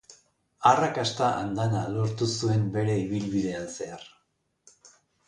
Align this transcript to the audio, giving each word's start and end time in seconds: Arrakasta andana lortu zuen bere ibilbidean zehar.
Arrakasta 0.69 1.27
andana 1.41 1.83
lortu 1.97 2.29
zuen 2.37 2.65
bere 2.79 2.97
ibilbidean 3.03 3.69
zehar. 3.75 4.09